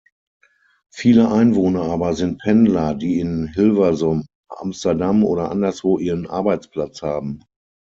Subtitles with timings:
[0.91, 7.43] Viele Einwohner aber sind Pendler, die in Hilversum, Amsterdam oder anderswo ihren Arbeitsplatz haben.